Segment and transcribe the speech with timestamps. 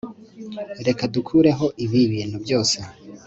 [0.87, 2.77] reka dukureho ibi bintu byose